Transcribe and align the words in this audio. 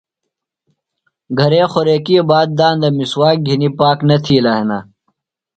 گھرے 1.39 1.61
خوریکیۡ 1.71 2.23
باد 2.29 2.47
داندہ 2.57 2.89
مِسواک 2.97 3.37
گِھنیۡ 3.45 3.75
پاک 3.79 3.99
نہ 4.07 4.15
تِھیلہ 4.23 4.53
ہِنہ۔ 4.57 4.79